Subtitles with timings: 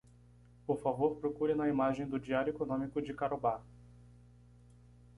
[0.65, 3.63] Por favor, procure na imagem do Diário Económico de Karobar.